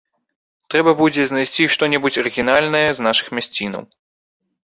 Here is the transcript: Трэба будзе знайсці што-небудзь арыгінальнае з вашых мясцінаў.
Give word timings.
Трэба 0.73 0.91
будзе 1.01 1.25
знайсці 1.31 1.63
што-небудзь 1.75 2.17
арыгінальнае 2.23 2.83
з 3.01 3.07
вашых 3.11 3.27
мясцінаў. 3.41 3.83